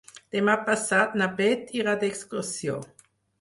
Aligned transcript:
Demà 0.35 0.53
passat 0.69 1.13
na 1.23 1.27
Beth 1.41 1.75
irà 1.81 1.95
d'excursió. 2.05 2.81